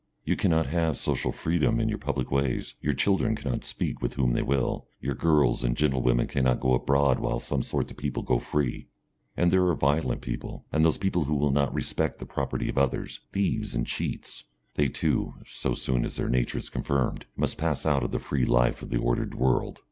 [0.25, 4.31] You cannot have social freedom in your public ways, your children cannot speak to whom
[4.31, 8.23] they will, your girls and gentle women cannot go abroad while some sorts of people
[8.23, 8.87] go free.
[9.37, 13.19] And there are violent people, and those who will not respect the property of others,
[13.31, 18.01] thieves and cheats, they, too, so soon as their nature is confirmed, must pass out
[18.01, 19.79] of the free life of our ordered world.